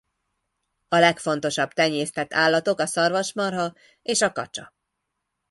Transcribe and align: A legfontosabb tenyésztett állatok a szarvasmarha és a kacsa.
A 0.87 0.95
legfontosabb 0.97 1.71
tenyésztett 1.73 2.33
állatok 2.33 2.79
a 2.79 2.85
szarvasmarha 2.85 3.73
és 4.01 4.21
a 4.21 4.31
kacsa. 4.31 4.73